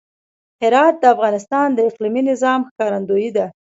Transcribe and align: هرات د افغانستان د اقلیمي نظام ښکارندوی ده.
هرات 0.61 0.95
د 0.99 1.05
افغانستان 1.15 1.67
د 1.73 1.79
اقلیمي 1.89 2.21
نظام 2.31 2.59
ښکارندوی 2.69 3.27
ده. 3.37 3.45